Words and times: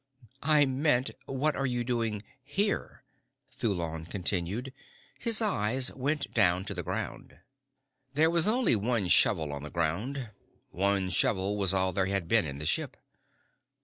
"I 0.41 0.65
meant, 0.65 1.11
what 1.27 1.55
are 1.55 1.67
you 1.67 1.83
doing 1.83 2.23
here?" 2.43 3.03
Thulon 3.51 4.07
continued. 4.07 4.73
His 5.19 5.43
eyes 5.43 5.93
went 5.93 6.33
down 6.33 6.65
to 6.65 6.73
the 6.73 6.81
ground. 6.81 7.37
There 8.13 8.31
was 8.31 8.47
only 8.47 8.75
one 8.75 9.09
shovel 9.09 9.53
on 9.53 9.61
the 9.61 9.69
ground. 9.69 10.31
One 10.71 11.11
shovel 11.11 11.55
was 11.55 11.71
all 11.71 11.93
there 11.93 12.07
had 12.07 12.27
been 12.27 12.47
in 12.47 12.57
the 12.57 12.65
ship. 12.65 12.97